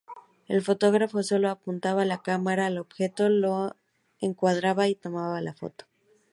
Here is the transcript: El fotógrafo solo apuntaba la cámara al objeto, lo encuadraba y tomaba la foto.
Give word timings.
El 0.47 0.63
fotógrafo 0.63 1.21
solo 1.21 1.47
apuntaba 1.51 2.05
la 2.05 2.23
cámara 2.23 2.65
al 2.65 2.79
objeto, 2.79 3.29
lo 3.29 3.75
encuadraba 4.19 4.87
y 4.87 4.95
tomaba 4.95 5.41
la 5.41 5.53
foto. 5.53 5.85